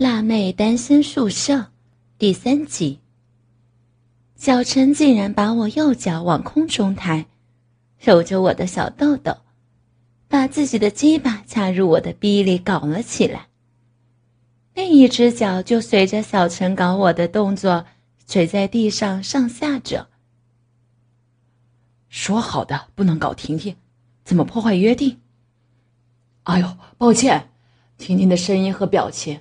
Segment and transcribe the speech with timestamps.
[0.00, 1.72] 辣妹单身宿舍
[2.16, 3.00] 第三集。
[4.34, 7.26] 小陈竟然把我右脚往空中抬，
[7.98, 9.36] 揉着我的小豆豆，
[10.26, 13.48] 把自己的鸡巴插入我的逼里搞了起来。
[14.72, 17.84] 另一只脚就随着小陈搞我的动作
[18.26, 20.08] 垂在地上上下着。
[22.08, 23.76] 说好的不能搞婷婷，
[24.24, 25.20] 怎么破坏约定？
[26.44, 27.50] 哎呦，抱歉，
[27.98, 29.38] 婷婷的声音和表情。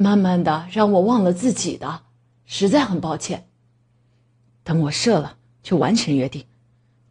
[0.00, 2.02] 慢慢的，让我忘了自己的，
[2.46, 3.48] 实在很抱歉。
[4.62, 6.44] 等我射了，就完成约定，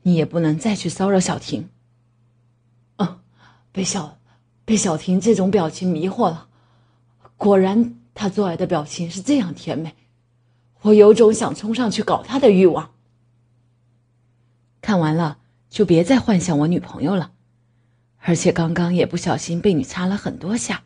[0.03, 1.69] 你也不能再去骚扰小婷。
[2.95, 3.19] 嗯，
[3.73, 4.17] 被小
[4.63, 6.47] 被小婷这种表情迷惑了，
[7.35, 9.93] 果然她做爱的表情是这样甜美，
[10.83, 12.91] 我有种想冲上去搞她的欲望。
[14.79, 17.33] 看完了就别再幻想我女朋友了，
[18.19, 20.83] 而且刚刚也不小心被你插了很多下。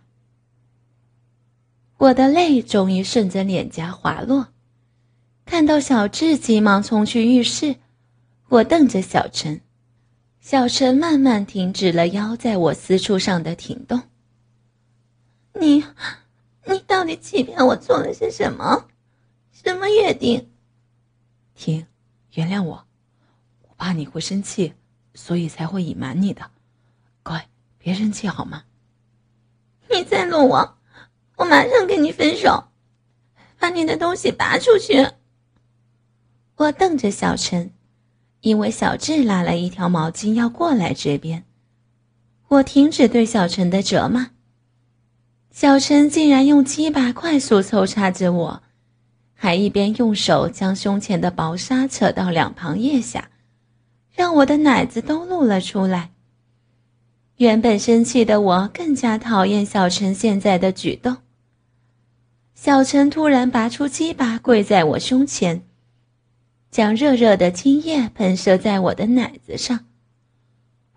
[2.01, 4.47] 我的泪终于顺着脸颊滑落，
[5.45, 7.75] 看到小智急忙冲去浴室，
[8.47, 9.61] 我瞪着小陈，
[10.39, 14.01] 小陈慢慢停止了腰在我私处上的停动。
[15.53, 15.85] 你，
[16.65, 18.87] 你到底欺骗我做了些什么？
[19.51, 20.49] 什么约定？
[21.53, 21.85] 停，
[22.33, 22.83] 原谅我，
[23.61, 24.73] 我怕你会生气，
[25.13, 26.49] 所以才会隐瞒你的。
[27.21, 27.47] 乖，
[27.77, 28.63] 别生气好吗？
[29.87, 30.77] 你再弄我！
[31.41, 32.65] 我马上跟你分手，
[33.57, 35.07] 把你的东西拔出去。
[36.55, 37.71] 我瞪着小陈，
[38.41, 41.43] 因为小智拉了一条毛巾要过来这边，
[42.47, 44.29] 我停止对小陈的责骂。
[45.49, 48.61] 小陈竟然用鸡巴快速抽插着我，
[49.33, 53.31] 还一边用手将胸前的薄纱扯到两旁腋下，
[54.13, 56.11] 让我的奶子都露了出来。
[57.37, 61.17] 原本生气的我更加讨厌小陈现在的举动。
[62.63, 65.65] 小陈突然拔出鸡巴，跪在我胸前，
[66.69, 69.87] 将热热的精液喷射在我的奶子上。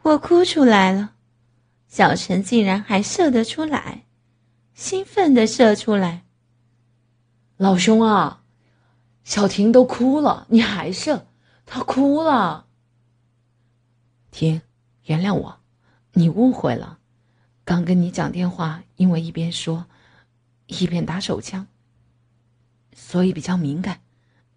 [0.03, 1.15] 我哭出来了，
[1.89, 4.05] 小陈竟然还射得出来，
[4.75, 6.27] 兴奋的射出来。
[7.57, 8.43] 老兄啊，
[9.23, 11.27] 小婷都哭了，你还射？
[11.65, 12.67] 她哭了。
[14.31, 14.61] 婷，
[15.05, 15.61] 原谅我，
[16.13, 16.99] 你误会了。
[17.65, 19.87] 刚跟你讲电话，因为一边说。
[20.67, 21.67] 一边打手枪，
[22.95, 24.01] 所以比较敏感，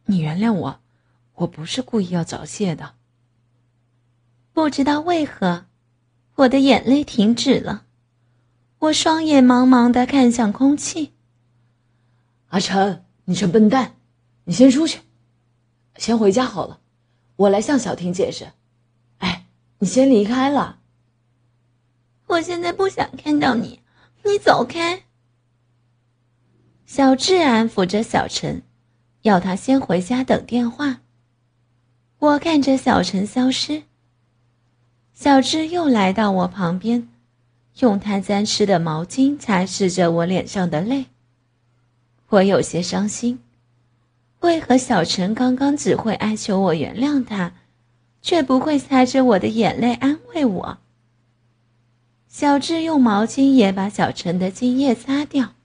[0.05, 0.79] 你原谅我，
[1.35, 2.95] 我不是故意要早泄的。
[4.53, 5.65] 不知道为何，
[6.35, 7.85] 我的眼泪停止了，
[8.79, 11.13] 我双眼茫茫的看向空气。
[12.47, 13.95] 阿成，你这笨蛋，
[14.45, 15.01] 你先出去，
[15.97, 16.79] 先回家好了，
[17.35, 18.53] 我来向小婷解释。
[19.17, 19.45] 哎，
[19.79, 20.79] 你先离开了。
[22.27, 23.81] 我现在不想看到你，
[24.23, 25.03] 你走开。
[26.87, 28.63] 小智安抚着小陈，
[29.23, 31.01] 要他先回家等电话。
[32.17, 33.83] 我看着小陈消失，
[35.13, 37.09] 小智又来到我旁边，
[37.79, 41.07] 用他沾湿的毛巾擦拭着我脸上的泪。
[42.29, 43.39] 我有些伤心，
[44.39, 47.51] 为何小陈刚刚只会哀求我原谅他，
[48.21, 50.77] 却不会擦着我的眼泪安慰我？
[52.29, 55.56] 小智用毛巾也把小陈的精液擦掉。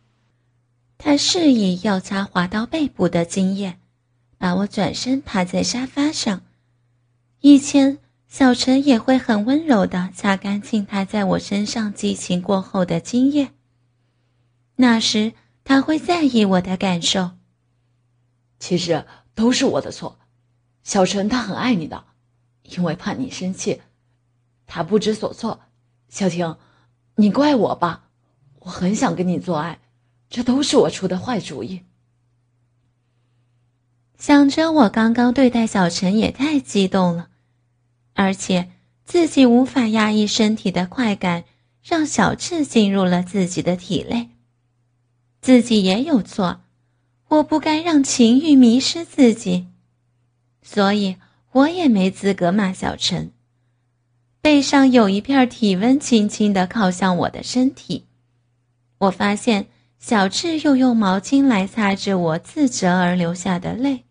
[1.05, 3.77] 他示意要擦滑到背部的精液，
[4.39, 6.43] 把我转身趴在沙发上。
[7.41, 7.99] 以前
[8.29, 13.51] 小陈也会很温柔的擦干净他在我身上激情过后的精液。
[14.77, 15.33] 那时
[15.65, 17.33] 他会在意我的感受。
[18.61, 20.21] 其实都是我的错，
[20.85, 22.05] 小陈他很爱你的，
[22.63, 23.83] 因为怕你生气，
[24.69, 25.63] 他不知所措。
[26.09, 26.57] 小婷，
[27.17, 28.05] 你怪我吧，
[28.61, 29.81] 我很想跟你做爱。
[30.33, 31.83] 这都是我出的坏主意。
[34.19, 37.29] 想着我刚刚对待小陈也太激动了，
[38.15, 38.71] 而且
[39.05, 41.45] 自己无法压抑身体的快感，
[41.83, 44.31] 让小智进入了自己的体内。
[45.43, 46.63] 自己也有错，
[47.29, 49.67] 我不该让情欲迷失自己，
[50.63, 51.17] 所以
[51.51, 53.33] 我也没资格骂小陈。
[54.41, 58.07] 背上有一片体温轻轻的靠向我的身体，
[58.97, 59.67] 我发现。
[60.03, 64.05] 小智又用毛巾来擦着我自责而流下的泪。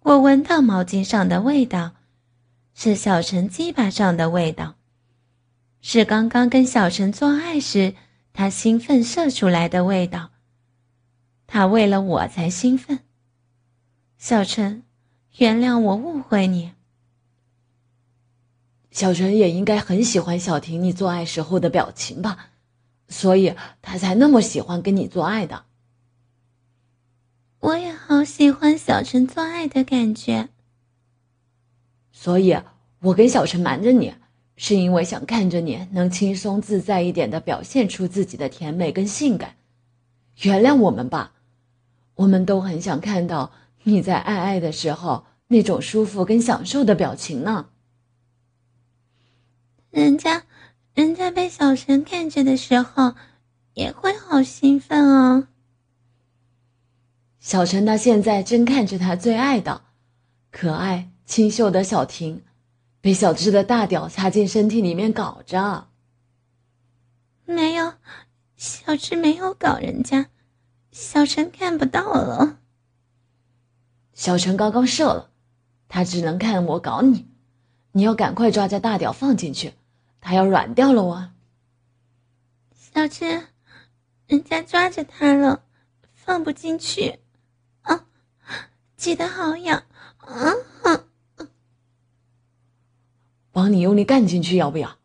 [0.00, 1.92] 我闻到毛巾上的味道，
[2.74, 4.74] 是小陈鸡巴上的味道，
[5.80, 7.94] 是刚刚跟小陈做爱时
[8.34, 10.32] 他兴奋射出来的味道。
[11.46, 12.98] 他为了我才兴奋。
[14.18, 14.82] 小陈，
[15.38, 16.72] 原谅我误会你。
[18.90, 22.50] 小陈也应该很喜欢小婷你做爱时候的表情吧？
[23.08, 25.64] 所以他才那么喜欢跟你做爱的。
[27.60, 30.48] 我也好喜欢小陈做爱的感觉，
[32.12, 32.58] 所以
[33.00, 34.14] 我跟小陈瞒着你，
[34.56, 39.56] 是因为想看着你能轻松自在一点的表现出自己的甜美跟性感。
[40.42, 41.32] 原谅我们吧，
[42.16, 43.52] 我们都很想看到
[43.84, 47.70] 你在爱爱的时候那种舒服跟享受的表情呢。
[49.90, 50.44] 人家，
[50.94, 53.14] 人家被小陈看着的时候，
[53.74, 55.48] 也会好兴奋哦。
[57.40, 59.82] 小陈到现在正看着他最爱的、
[60.52, 62.42] 可爱清秀的小婷，
[63.00, 65.88] 被小智的大屌插进身体里面搞着。
[67.44, 67.94] 没有，
[68.56, 70.28] 小智没有搞人家，
[70.92, 72.58] 小陈看不到了。
[74.12, 75.30] 小陈刚刚射了，
[75.88, 77.26] 他只能看我搞你，
[77.92, 79.74] 你要赶快抓着大屌放进去，
[80.24, 81.30] 他要软掉了哦。
[82.74, 83.48] 小智，
[84.26, 85.62] 人家抓着他了，
[86.14, 87.18] 放不进去。
[87.82, 88.06] 啊
[88.96, 89.84] 挤得好痒，
[90.16, 90.50] 啊！
[93.52, 94.96] 帮你用力干进去，要不要？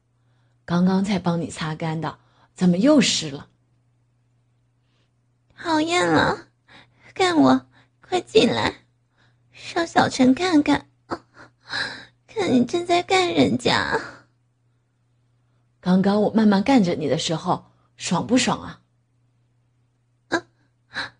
[0.63, 2.17] 刚刚才帮你擦干的，
[2.53, 3.49] 怎么又湿了？
[5.57, 6.47] 讨厌了，
[7.13, 7.65] 干我！
[7.99, 8.85] 快进来，
[9.75, 11.25] 让小陈看看，啊
[12.25, 13.99] 看你正在干人家。
[15.81, 18.81] 刚刚我慢慢干着你的时候，爽不爽啊？
[20.29, 20.45] 啊，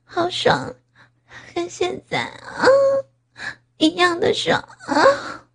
[0.04, 0.76] 好爽！
[1.54, 2.66] 跟现在啊
[3.78, 5.48] 一样的爽啊！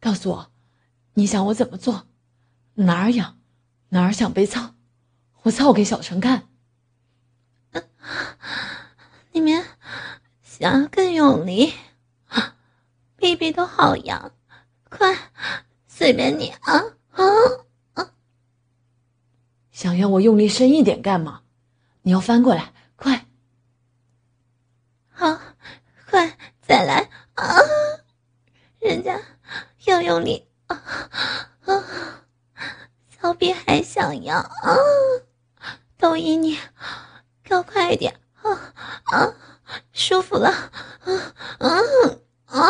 [0.00, 0.50] 告诉我，
[1.14, 2.06] 你想我怎么做？
[2.74, 3.38] 哪儿痒，
[3.90, 4.74] 哪儿想被操，
[5.42, 6.48] 我操给小陈看。
[9.32, 9.64] 你们
[10.42, 11.74] 想要更用力，
[13.16, 14.32] 屁屁都好痒，
[14.88, 15.32] 快，
[15.86, 16.82] 随便你啊
[17.18, 17.24] 啊
[17.94, 18.12] 啊！
[19.70, 21.42] 想要我用力深一点干嘛？
[22.02, 23.26] 你要翻过来，快！
[25.10, 25.40] 好，
[26.08, 27.44] 快再来啊！
[28.78, 29.20] 人家
[29.84, 30.76] 要用力啊
[31.64, 32.24] 啊！
[33.08, 34.76] 小逼还想要啊！
[35.96, 36.56] 都依你，
[37.48, 38.72] 搞快一点啊
[39.06, 39.34] 啊！
[39.92, 41.68] 舒服了啊啊
[42.46, 42.62] 啊！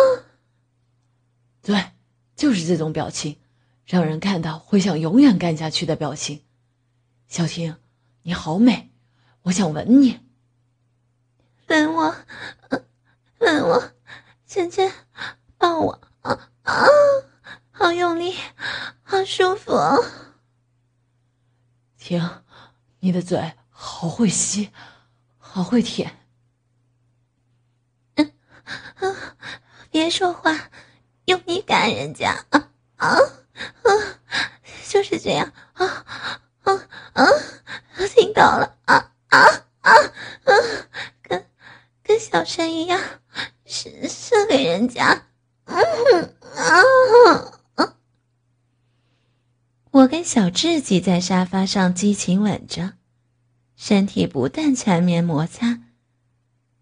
[1.60, 1.92] 对，
[2.34, 3.38] 就是这种表情，
[3.88, 6.44] 让人看到会想永远干下去的表情。
[7.26, 7.74] 小婷，
[8.20, 8.90] 你好美，
[9.44, 10.20] 我想吻你。
[11.68, 12.14] 吻我，
[13.38, 13.92] 吻我，
[14.46, 14.92] 芊芊，
[15.56, 16.84] 抱我，啊啊，
[17.70, 18.34] 好用力，
[19.02, 19.72] 好舒服。
[21.96, 22.42] 停，
[23.00, 24.70] 你的嘴好会吸，
[25.38, 26.14] 好会舔。
[28.16, 28.30] 嗯，
[29.90, 30.68] 别说话，
[31.24, 33.16] 用力干人家啊啊
[33.88, 34.20] 啊！
[34.88, 36.04] 就是这样啊
[36.62, 37.26] 啊啊！
[38.14, 39.38] 听到了啊啊
[39.80, 39.92] 啊
[40.44, 40.52] 啊！
[42.02, 43.00] 跟小陈一样，
[43.64, 45.26] 射射给人家。
[45.66, 47.94] 嗯啊！
[49.90, 52.94] 我跟小智挤在沙发上，激情吻着，
[53.76, 55.80] 身体不断缠绵摩擦，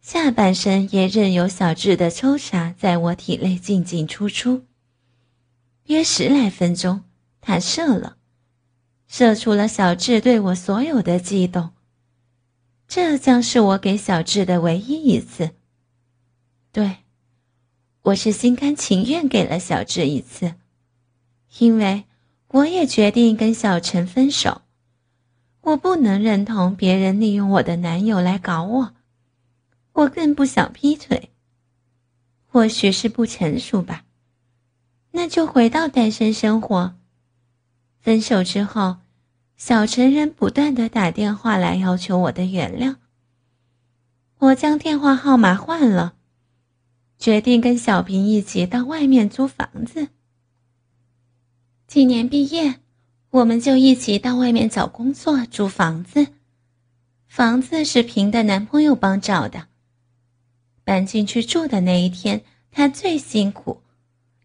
[0.00, 4.64] 下半身也任由小智的抽插在我体内进进出出。
[5.86, 7.04] 约十来分钟，
[7.40, 8.16] 他射了，
[9.06, 11.70] 射出了小智对我所有的激动。
[12.88, 15.50] 这将是我给小智的唯一一次。
[16.72, 16.98] 对，
[18.02, 20.54] 我是心甘情愿给了小智一次，
[21.58, 22.04] 因为
[22.48, 24.62] 我也决定跟小陈分手。
[25.62, 28.94] 我不能认同别人利用我的男友来搞我，
[29.92, 31.30] 我更不想劈腿。
[32.46, 34.05] 或许是不成熟吧，
[35.16, 36.94] 那就回到单身生活。
[37.98, 38.98] 分手之后。
[39.58, 42.96] 小陈人不断的打电话来要求我的原谅，
[44.36, 46.16] 我将电话号码换了，
[47.18, 50.08] 决定跟小平一起到外面租房子。
[51.86, 52.80] 今年毕业，
[53.30, 56.26] 我们就一起到外面找工作、租房子。
[57.26, 59.68] 房子是平的男朋友帮找的。
[60.84, 63.80] 搬进去住的那一天，他最辛苦，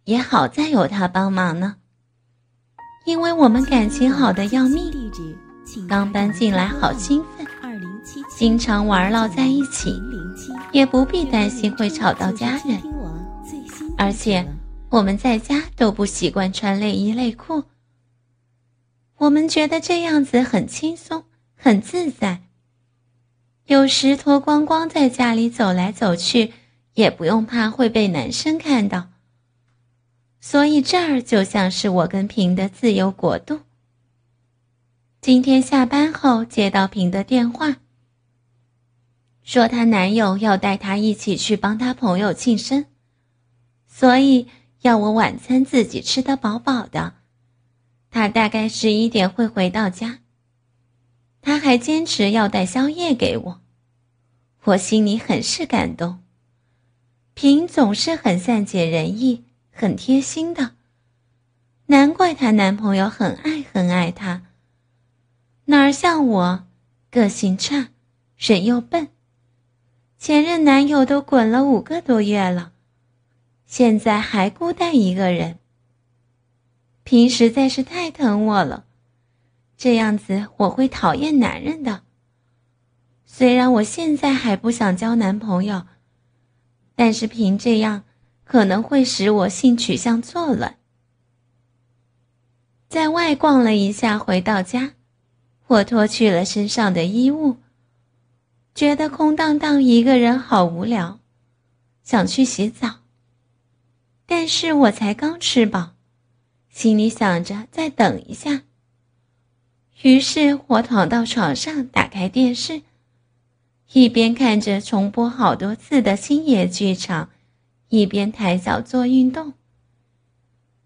[0.06, 1.76] 也好在有他帮忙呢。
[3.06, 4.92] 因为我们感情好的要命，
[5.88, 7.48] 刚搬进来好兴奋，
[8.38, 9.94] 经常玩闹在一起，
[10.72, 12.80] 也不必担心会吵到家人。
[13.98, 14.48] 而且
[14.90, 17.64] 我们在家都不习惯穿内衣内裤，
[19.18, 21.24] 我们觉得这样子很轻松、
[21.56, 22.42] 很自在。
[23.68, 26.54] 有时脱光光在家里走来走去，
[26.94, 29.08] 也不用怕会被男生看到。
[30.42, 33.62] 所以这儿就像是我跟平的自由国度。
[35.22, 37.78] 今天下班后接到平的电话，
[39.44, 42.88] 说她男友要带她一起去帮她朋友庆生，
[43.88, 44.48] 所以
[44.82, 47.14] 要我晚餐自己吃得饱饱的。
[48.10, 50.20] 他大概十一点会回到家。
[51.42, 53.62] 他还坚持要带宵夜给我，
[54.64, 56.24] 我心里很是感动。
[57.36, 60.76] 平总是很善解人意、很贴心的，
[61.88, 64.44] 难怪她男朋友很爱很爱她。
[65.66, 66.68] 哪儿像我，
[67.10, 67.90] 个性差，
[68.38, 69.10] 人又笨，
[70.18, 72.74] 前任男友都滚了五个多月了，
[73.66, 75.60] 现在还孤单一个人。
[77.04, 78.86] 平实在是太疼我了，
[79.78, 82.04] 这样子我会讨厌男人的。
[83.26, 85.88] 虽然我现在还不想交男朋友，
[86.96, 88.04] 但是凭这样
[88.52, 90.76] 可能会使我性取向错乱。
[92.90, 94.92] 在外逛了一下，回到家，
[95.68, 97.60] 我脱去了身上的衣物，
[98.76, 101.20] 觉得空荡荡一个人好无聊，
[102.04, 102.96] 想去洗澡。
[104.26, 105.92] 但是我才刚吃饱。
[106.68, 108.64] 心里想着再等一下，
[110.02, 112.82] 于是我躺到床上，打开电视，
[113.94, 117.30] 一边看着重播好多次的星爷剧场，
[117.92, 119.54] 一边抬脚做运动。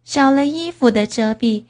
[0.04, 1.64] 少了衣服的遮蔽，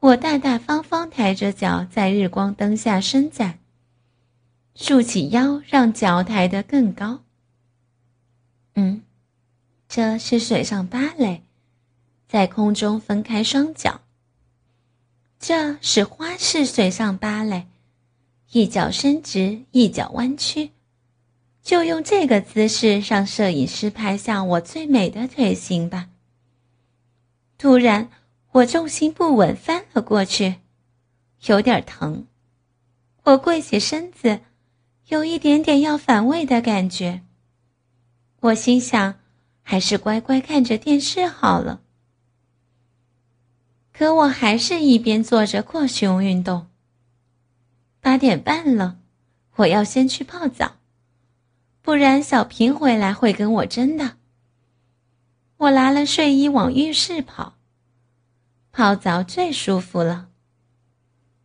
[0.00, 3.58] 我大大方方抬着脚在日光灯下伸展，
[4.74, 7.22] 竖起腰让脚抬得更高。
[8.74, 9.02] 嗯，
[9.88, 11.42] 这是水上芭蕾。
[12.28, 14.00] 在空中分开双脚。
[15.38, 17.66] 这是花式水上芭蕾，
[18.50, 20.70] 一脚伸直，一脚弯曲，
[21.66, 26.10] 就用这个姿势让摄影师拍下我最美的腿型吧。
[27.58, 28.08] 突然，
[28.52, 30.60] 我重心不稳，翻了过去，
[31.46, 32.28] 有点疼。
[33.24, 34.42] 我跪起身子，
[35.08, 37.22] 有一点点要反胃的感觉。
[38.38, 39.16] 我心想，
[39.62, 41.80] 还是乖乖看着电视好了。
[43.92, 46.68] 可我还是一边做着扩胸运动。
[48.00, 49.00] 八点半了，
[49.56, 50.76] 我要先去泡澡，
[51.86, 54.16] 不然小平回来会跟我争的。
[55.56, 57.54] 我拿了睡衣往浴室跑，
[58.72, 60.26] 泡澡最舒服了。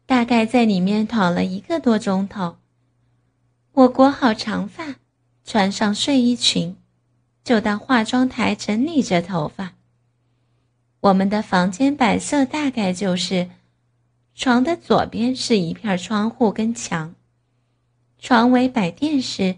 [0.07, 2.57] 大概在里面躺了一个多钟头，
[3.73, 4.95] 我裹好长发，
[5.45, 6.75] 穿上睡衣裙，
[7.43, 9.73] 就到化妆台整理着头发。
[11.01, 13.51] 我们的房间摆设大概就是：
[14.33, 17.13] 床的左边是一片窗户跟墙，
[18.17, 19.57] 床尾摆电视，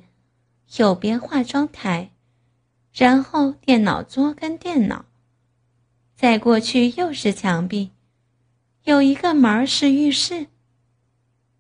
[0.77, 2.09] 右边化妆台，
[2.91, 5.05] 然后电脑桌跟电脑，
[6.15, 7.91] 再过去又是墙壁，
[8.83, 10.47] 有一个门是浴室，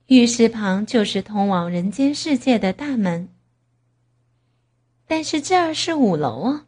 [0.07, 3.29] 浴室旁就是通往人间世界的大门。
[5.05, 6.65] 但是这儿是五楼哦。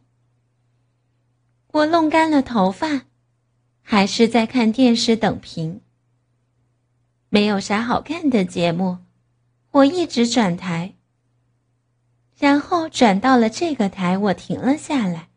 [1.72, 3.06] 我弄干了头发，
[3.82, 5.80] 还是在看电视等屏。
[7.28, 8.98] 没有啥好看的节目，
[9.72, 10.95] 我一直转台，
[12.38, 15.28] 然后转到了这个台，我停了下来。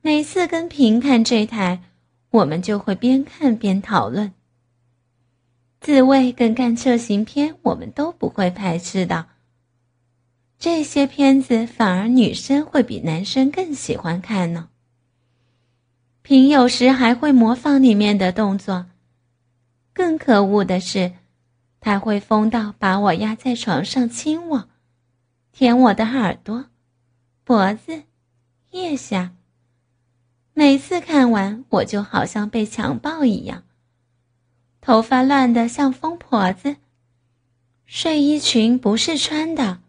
[0.00, 1.82] 每次跟平看这台，
[2.30, 4.32] 我们就会边看边讨论。
[5.80, 9.26] 自慰跟干涉型片，我们都不会排斥的。
[10.58, 14.70] 这些片子反而女生会比男生更喜欢看呢。
[16.22, 18.86] 平有时还会模仿里面的动作，
[19.92, 21.12] 更可恶的是，
[21.78, 24.68] 他会疯到把我压在床上亲我，
[25.52, 26.66] 舔我的耳朵、
[27.44, 28.04] 脖子、
[28.70, 29.34] 腋下。
[30.54, 33.64] 每次看完，我就好像被强暴一样，
[34.80, 36.76] 头发乱得像疯婆子，
[37.86, 39.80] 睡衣裙不是穿的，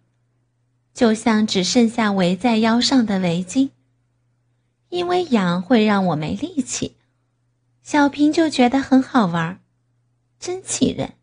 [0.93, 3.71] 就像只剩下围在腰上的围巾。
[4.89, 6.95] 因为痒会让我没力气，
[7.83, 9.59] 小平就觉得很好玩，
[10.39, 11.13] 真气人。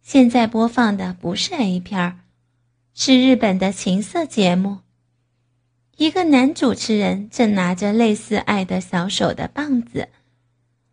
[0.00, 2.20] 现在播放的不是 A 片儿
[2.94, 4.78] 是日本的情色节目。
[5.96, 10.08] 一个男主持人正拿着类似爱的小手的棒子，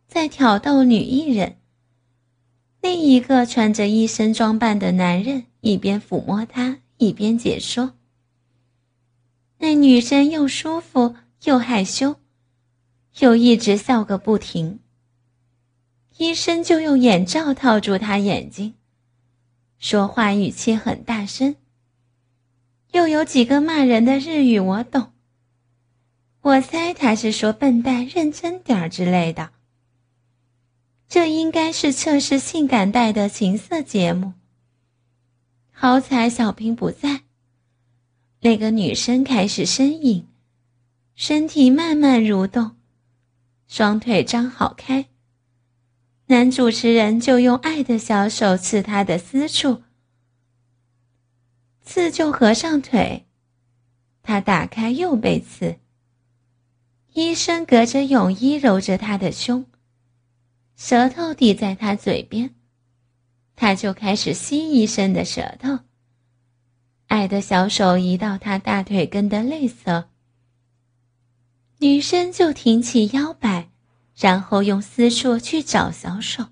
[0.08, 1.58] 在挑逗女艺人。
[2.82, 7.94] 另一个穿着一身装扮的男人一边抚摸她，一边解说。
[9.60, 11.16] 那女生又舒服。
[11.46, 12.18] 又害羞，
[13.18, 14.80] 又一直笑个不停。
[16.20, 18.76] 医生就用眼罩套住他眼睛，
[19.80, 21.56] 说话语气很大声，
[22.92, 25.14] 又有几个骂人的日语我懂。
[26.42, 29.52] 我猜他是说笨蛋、认真点儿之类的。
[31.08, 34.34] 这应该是测试性感带的情色节目。
[35.72, 37.22] 好彩小平不在。
[38.42, 40.28] 那个女生开始呻吟，
[41.16, 42.76] 身体慢慢蠕动，
[43.68, 45.06] 双腿张好开。
[46.28, 49.84] 男主持人就用爱的小手刺她的私处，
[51.92, 53.26] 刺就合上腿，
[54.24, 55.76] 他打开又被刺。
[57.12, 59.66] 医生隔着泳衣揉着他的胸，
[60.78, 62.56] 舌头抵在他嘴边，
[63.58, 65.80] 他就开始吸医生的舌头。
[67.08, 70.06] 爱的小手移到他大腿根的内侧，
[71.80, 73.70] 女生就挺起腰摆，
[74.16, 76.46] 然后用私处去找小手。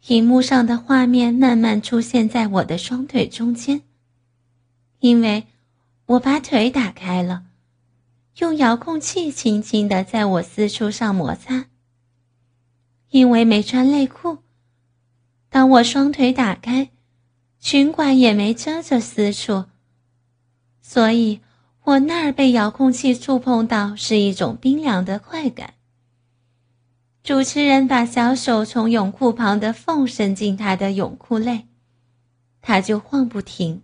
[0.00, 3.82] 屏幕上的画面慢慢出现在我的双腿中间，
[5.02, 5.48] 因为
[6.06, 7.42] 我把腿打开了，
[8.38, 11.66] 用遥控器轻轻的在我私处上摩擦。
[13.10, 14.38] 因为没穿内裤，
[15.50, 16.90] 当我双腿打开。
[17.58, 19.64] 裙管也没遮着私处，
[20.80, 21.40] 所以
[21.82, 25.74] 我那儿被遥控器触碰到是一种冰凉的快感。
[27.24, 31.66] 主持人把小手从泳裤旁的缝伸进他的泳裤内，
[32.60, 33.82] 他就晃不停。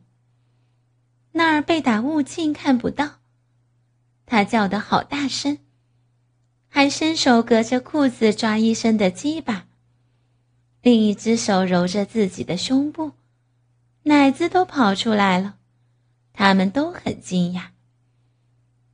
[1.38, 3.20] 那儿被打雾镜看不到，
[4.26, 5.58] 他叫得好大声，
[6.68, 9.68] 还伸手隔着裤子抓医生的鸡巴，
[10.82, 13.12] 另一只手揉着自己的胸部。
[14.02, 15.58] 奶子都跑出来了，
[16.32, 17.66] 他们都很惊讶。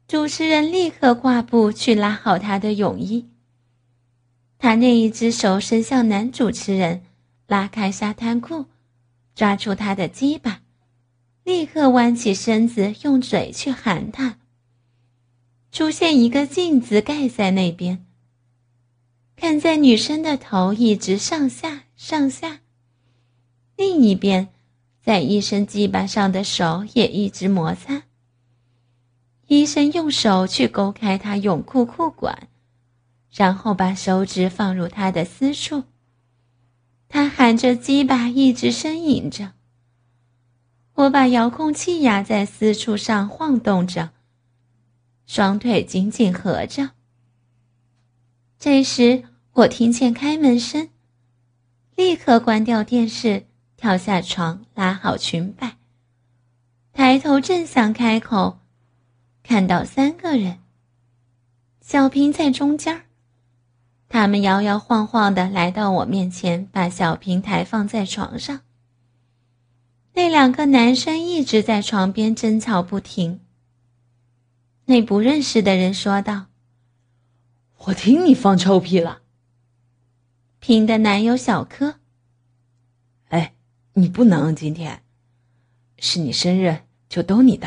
[0.06, 3.30] 主持人立刻挂布去拉好他的泳衣。
[4.58, 7.04] 他那一只手伸向男主持人，
[7.46, 8.66] 拉开沙滩裤，
[9.34, 10.60] 抓住他的鸡巴，
[11.44, 14.38] 立刻弯起身子用嘴去含他。
[15.70, 18.04] 出现一个镜子盖在那边，
[19.36, 22.60] 看在女生的头一直上下上下，
[23.76, 24.48] 另一边。
[25.02, 28.04] 在医生鸡巴上的手也一直摩擦。
[29.48, 32.48] 医生用手去勾开他泳裤裤管，
[33.30, 35.84] 然后把手指放入他的私处。
[37.06, 39.52] 他含着鸡巴一直呻吟着。
[40.94, 44.10] 我把遥控器压在私处上晃动着，
[45.26, 46.90] 双腿紧紧合着。
[48.58, 50.88] 这时我听见开门声，
[51.96, 53.46] 立刻关掉电视。
[53.76, 55.76] 跳下床，拉好裙摆，
[56.94, 58.60] 抬头正想开口，
[59.42, 60.60] 看到三个人。
[61.82, 63.02] 小平在中间
[64.08, 68.62] 他们摇摇晃晃的来到我面前，把小平抬放在床上。
[70.14, 73.40] 那两个男生一直在床边争吵不停。
[74.86, 76.46] 那不认识的人说道
[77.86, 79.22] ：“我听你放臭屁了。”
[80.60, 81.96] 平的男友小柯。
[83.28, 83.54] 哎
[83.94, 85.02] 你不能今天，
[85.98, 87.66] 是你生日就都你的，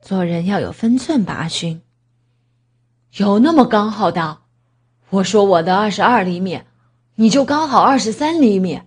[0.00, 1.82] 做人要有分寸吧，阿勋。
[3.16, 4.42] 有那么刚好的？
[5.10, 6.62] 我说我的二十二厘米，
[7.16, 8.82] 你就刚好二十三厘米。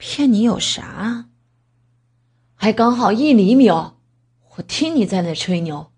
[0.00, 1.26] 骗你有啥？
[2.54, 3.98] 还刚好一厘米哦！
[4.56, 5.92] 我听你在那吹牛。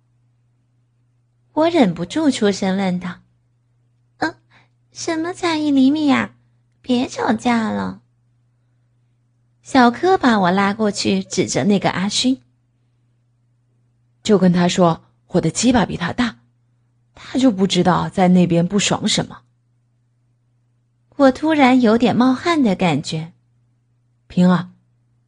[1.52, 3.20] 我忍不住出声问道
[4.18, 4.34] ：“嗯，
[4.90, 6.34] 什么才一厘米呀？
[6.80, 8.02] 别吵架了。”
[9.62, 12.42] 小柯把我拉过去，指着那个阿勋，
[14.24, 16.40] 就跟他说：“我的鸡巴比他大，
[17.14, 19.42] 他就不知道在那边不爽什么。”
[21.14, 23.31] 我突然有点冒汗的感觉。
[24.32, 24.70] 平啊，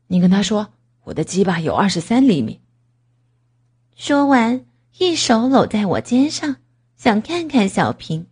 [0.07, 0.69] 你跟他说
[1.05, 2.63] 我的鸡巴有二十三厘米。
[3.95, 4.65] 说完，
[4.99, 6.57] 一手搂在我肩上，
[6.97, 8.27] 想看看小平。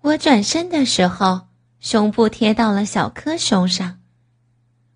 [0.00, 1.48] 我转身的时候。
[1.82, 3.98] 胸部贴到了小柯胸上，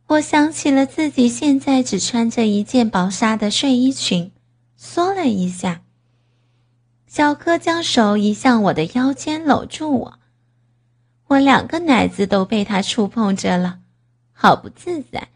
[0.07, 4.31] 我想起了自己现在只穿着一件薄纱的睡衣裙，
[4.77, 5.83] 缩了一下。
[7.09, 10.21] 小柯将手移向我的腰间，搂住我，
[11.29, 13.81] 我两个奶子都被他触碰着了，
[14.33, 15.29] 好不自在。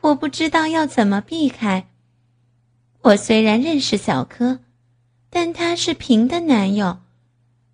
[0.00, 1.88] 我不知道要怎么避开。
[3.02, 4.60] 我虽然认识小柯，
[5.30, 6.98] 但他是平的男友，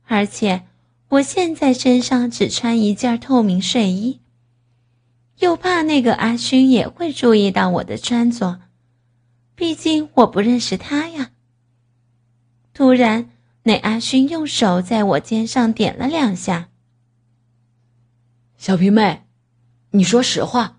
[0.05, 0.64] 而且。
[1.12, 4.20] 我现在身上只穿一件透明睡衣，
[5.40, 8.62] 又怕那个阿勋也会注意到我的穿着，
[9.55, 11.33] 毕竟我不认识他呀。
[12.72, 13.29] 突然，
[13.64, 16.70] 那阿勋用手在我肩上点了两下。
[18.62, 19.27] 小皮妹，
[19.90, 20.79] 你说实话，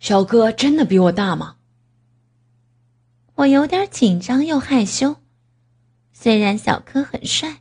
[0.00, 1.56] 小哥真的比我大吗？
[3.34, 5.16] 我有点紧张又害羞，
[6.10, 7.58] 虽然小柯很帅。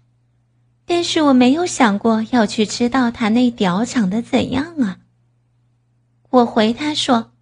[0.85, 4.99] 但是我没有想过要去知道他那屌长得怎样啊。
[6.29, 7.33] 我回他说：“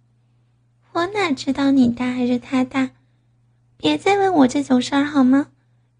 [0.90, 2.90] 我哪知道你大还是他大？
[3.76, 5.46] 别再问我这种事儿好吗？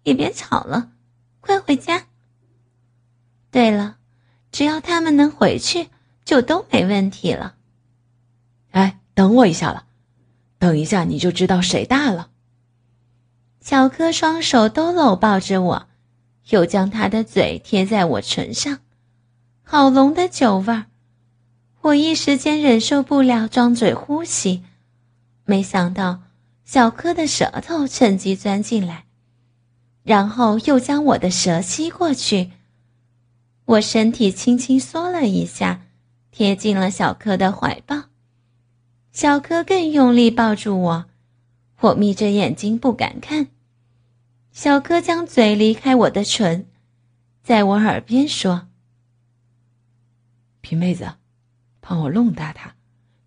[0.03, 0.91] 也别吵了，
[1.39, 2.07] 快回家。
[3.49, 3.99] 对了，
[4.51, 5.87] 只要他们能回去，
[6.27, 7.55] 就都没问题了。
[8.71, 9.85] 哎，等我一下了，
[10.59, 12.31] 等一下你就知道谁大了。”
[13.61, 15.87] 小柯双手都搂抱着我。
[16.49, 18.79] 又将他的嘴贴在我唇上，
[19.63, 20.85] 好浓的酒味儿，
[21.81, 24.63] 我一时间忍受不了，张嘴呼吸。
[25.43, 26.21] 没想到
[26.63, 29.03] 小柯的舌头趁机钻进来，
[30.03, 32.51] 然后又将我的舌吸过去。
[33.65, 35.81] 我身体轻轻缩了一下，
[36.37, 38.03] 贴进了小柯的怀抱。
[39.11, 41.05] 小柯更用力抱住我，
[41.79, 43.47] 我眯着眼睛不敢看。
[44.51, 46.67] 小柯将嘴离开我的唇，
[47.41, 48.67] 在我耳边说
[50.61, 51.15] ：“皮妹子，
[51.79, 52.75] 帮我弄大他，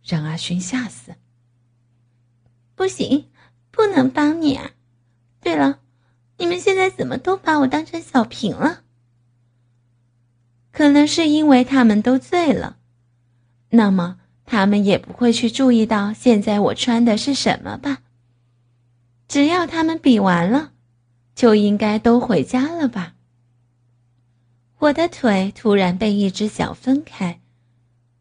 [0.04, 1.16] 让阿勋吓死。”
[2.76, 3.28] 不行，
[3.72, 4.70] 不能帮你啊！
[5.40, 5.80] 对了，
[6.38, 8.84] 你们现在怎么都把我当成小平了？
[10.70, 12.76] 可能是因为他们都醉了，
[13.70, 17.98] 那么他们也不会去注意到现在我穿的是什么吧？
[19.26, 20.72] 只要他们比完了。
[21.32, 23.14] 就应该都回家了吧。
[24.78, 27.40] 我的腿突然被一只脚分开，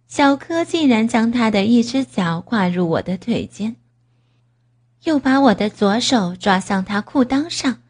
[0.07, 3.75] 小柯竟然将他的一只脚跨入我的腿间，
[5.03, 7.81] 又把我的左手抓向他裤裆上，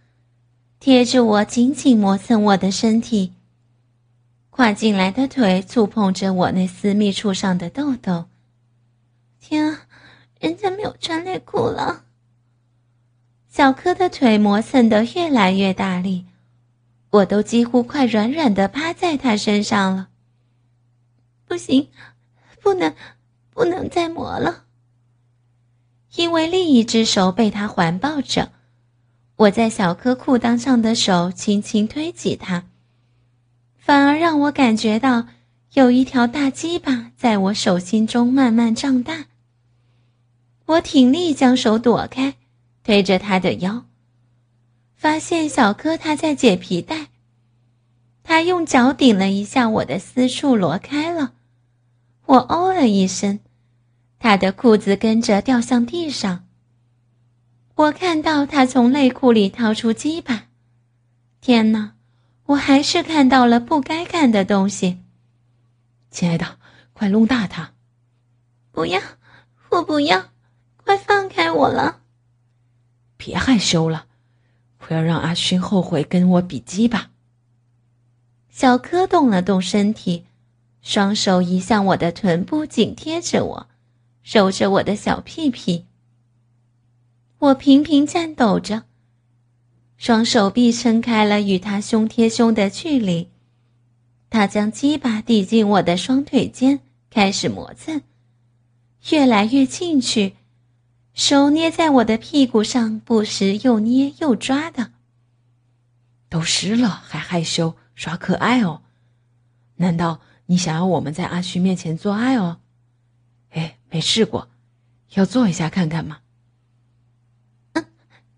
[0.79, 3.33] 贴着我紧紧磨蹭我的身体。
[4.59, 8.25] 跨进来的腿触碰着我那私密处上的痘痘。
[9.39, 9.83] 天啊，
[10.37, 12.03] 人家没有穿内裤了。
[13.47, 16.25] 小柯的腿磨蹭得越来越大力，
[17.09, 20.09] 我都几乎快软软的趴在他身上了。
[21.47, 21.87] 不行，
[22.61, 22.93] 不能，
[23.51, 24.65] 不能再磨了。
[26.15, 28.51] 因为另一只手被他环抱着，
[29.37, 32.65] 我在小柯裤裆上的手轻轻推挤他，
[33.89, 35.25] 反而让我感觉到
[35.73, 39.25] 有一条大鸡巴在我手心中慢慢胀大。
[40.67, 42.35] 我挺力将手躲开。
[42.83, 43.85] 推着他的腰，
[44.95, 47.07] 发现小柯他在解皮带，
[48.21, 51.33] 他用脚顶了一下我的私处，挪开了。
[52.27, 53.39] 我哦了一声，
[54.19, 56.45] 他的裤子跟着掉向地上。
[57.73, 60.43] 我看到他从内裤里掏出鸡巴，
[61.41, 61.95] 天哪！
[62.49, 65.03] 我还是看到了不该看的东西。
[66.09, 66.57] 亲爱的，
[66.93, 67.73] 快弄大他！
[68.71, 68.99] 不要，
[69.69, 70.31] 我不要，
[70.77, 72.01] 快放开我了！
[73.17, 74.07] 别害羞了，
[74.79, 77.11] 我要让阿勋后悔跟我比鸡吧。
[78.49, 80.25] 小柯动了动身体，
[80.81, 83.67] 双手移向我的臀部，紧贴着我，
[84.23, 85.85] 揉着我的小屁屁。
[87.37, 88.85] 我频频颤抖着，
[89.99, 93.29] 双手臂撑开了与他胸贴胸的距离。
[94.29, 98.01] 他将鸡巴抵进我的双腿间，开始磨蹭，
[99.09, 100.37] 越来越进去。
[101.13, 104.93] 手捏在我的屁股上，不时又捏又抓的。
[106.29, 108.83] 都湿了还害羞耍可爱哦？
[109.75, 112.61] 难道你想要我们在阿旭面前做爱哦？
[113.49, 114.47] 哎，没试过，
[115.15, 116.19] 要做一下看看吗？
[117.73, 117.85] 嗯，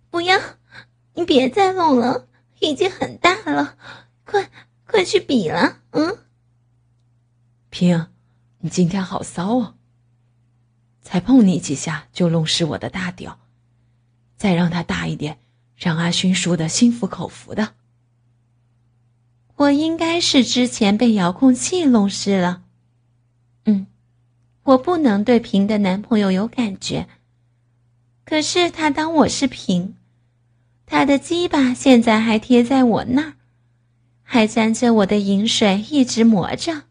[0.10, 0.40] 不要，
[1.14, 2.28] 你别再弄了，
[2.60, 3.78] 已经很大了，
[4.26, 4.50] 快
[4.86, 5.80] 快去比了。
[5.92, 6.18] 嗯，
[7.70, 8.08] 平，
[8.60, 9.76] 你今天好骚哦。
[11.02, 13.40] 才碰你几下就弄湿我的大屌，
[14.38, 15.40] 再让它大一点，
[15.76, 17.74] 让阿勋输的心服口服的。
[19.58, 22.64] 我应该是之前被遥控器弄湿了。
[23.66, 23.88] 嗯，
[24.64, 27.08] 我不能对平的男朋友有感觉。
[28.24, 29.96] 可是他当我是平，
[30.92, 33.34] 他的鸡巴现在还贴在我那儿，
[34.24, 36.84] 还沾着我的饮水，一直磨着。